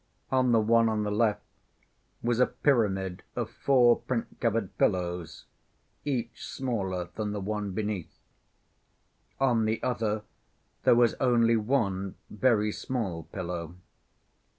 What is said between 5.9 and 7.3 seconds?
each smaller